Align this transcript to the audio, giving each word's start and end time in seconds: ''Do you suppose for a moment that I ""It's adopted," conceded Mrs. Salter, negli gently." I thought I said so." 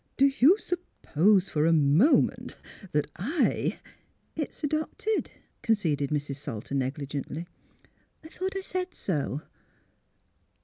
''Do 0.17 0.31
you 0.39 0.57
suppose 0.57 1.47
for 1.47 1.67
a 1.67 1.71
moment 1.71 2.57
that 2.91 3.11
I 3.17 3.77
""It's 4.35 4.63
adopted," 4.63 5.29
conceded 5.61 6.09
Mrs. 6.09 6.37
Salter, 6.37 6.73
negli 6.73 7.05
gently." 7.05 7.45
I 8.25 8.29
thought 8.29 8.55
I 8.57 8.61
said 8.61 8.95
so." 8.95 9.43